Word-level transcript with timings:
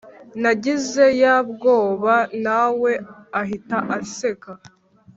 nagize 0.41 1.03
ybwoba 1.39 2.15
nawe 2.45 2.91
ahita 3.41 3.77
anseka 3.95 4.51